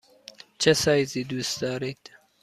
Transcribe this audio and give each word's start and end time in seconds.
چه 0.59 0.73
سایزی 0.73 1.23
دوست 1.23 1.61
دارید؟ 1.61 2.11